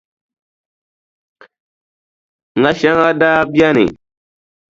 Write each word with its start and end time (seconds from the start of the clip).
Ŋa 2.61 2.71
shɛŋa 2.79 3.07
daa 3.21 3.39
beni, 3.53 3.85